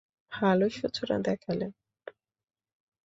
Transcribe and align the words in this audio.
ভালো 0.31 0.65
সূচনা 0.69 1.17
দেখালে। 1.19 1.67